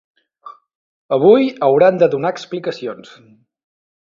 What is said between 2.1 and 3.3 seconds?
donar explicacions.